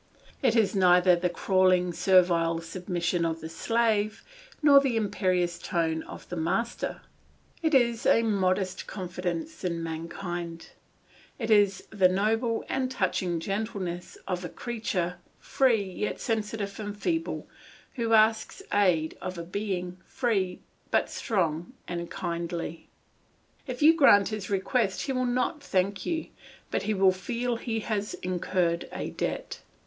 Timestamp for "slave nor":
3.49-4.79